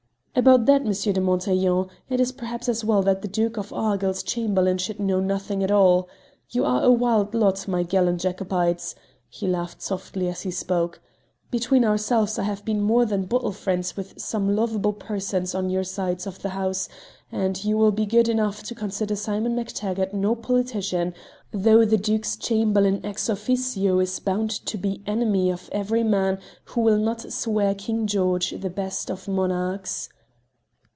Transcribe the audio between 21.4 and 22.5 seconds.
though the Duke's